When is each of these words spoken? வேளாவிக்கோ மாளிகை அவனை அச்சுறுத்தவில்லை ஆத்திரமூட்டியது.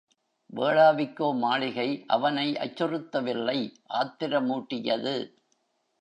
வேளாவிக்கோ 0.53 1.27
மாளிகை 1.33 1.87
அவனை 2.07 2.47
அச்சுறுத்தவில்லை 2.57 3.59
ஆத்திரமூட்டியது. 3.93 5.15